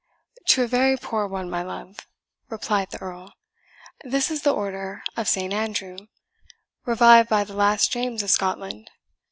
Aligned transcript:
"To 0.47 0.63
a 0.63 0.67
very 0.67 0.97
poor 0.97 1.27
one, 1.27 1.47
my 1.47 1.61
love," 1.61 1.99
replied 2.49 2.89
the 2.89 2.97
Earl; 2.97 3.35
"this 4.03 4.31
is 4.31 4.41
the 4.41 4.51
Order 4.51 5.03
of 5.15 5.27
Saint 5.27 5.53
Andrew, 5.53 6.07
revived 6.87 7.29
by 7.29 7.43
the 7.43 7.53
last 7.53 7.91
James 7.91 8.23
of 8.23 8.31
Scotland. 8.31 8.89